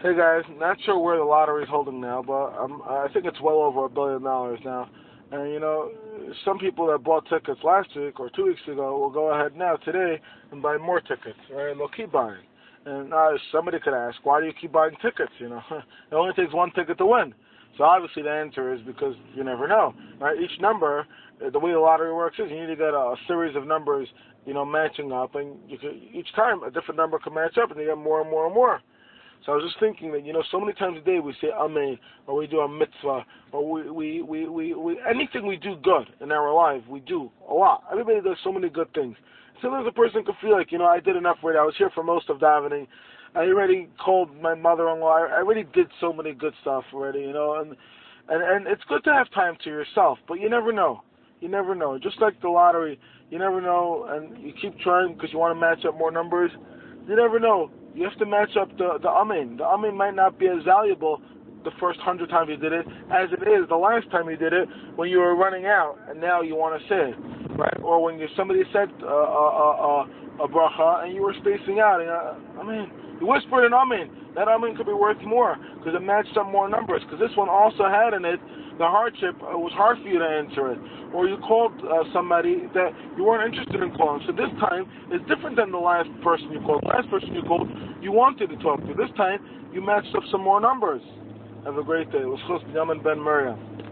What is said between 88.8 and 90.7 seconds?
to. This time, you matched up some more